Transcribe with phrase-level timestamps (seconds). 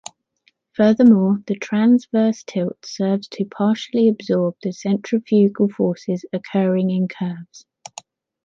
[0.73, 7.67] Furthermore, the transverse tilt serves to partially absorb the centrifugal forces occurring in curves.